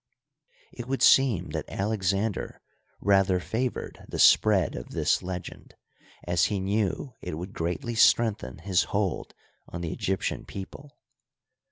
It 0.71 0.87
would 0.87 1.03
seem 1.03 1.51
that 1.51 1.69
Alexander 1.69 2.59
rather 3.01 3.39
favored 3.39 4.03
the 4.09 4.17
spread 4.17 4.73
of 4.73 4.89
this 4.93 5.21
legend, 5.21 5.75
as 6.23 6.45
he 6.45 6.59
knew 6.59 7.13
it 7.21 7.37
would 7.37 7.53
greatly 7.53 7.93
strengthen 7.93 8.57
his 8.57 8.85
hold 8.85 9.35
on 9.69 9.81
the 9.81 9.93
Egyptian 9.93 10.43
people. 10.43 10.97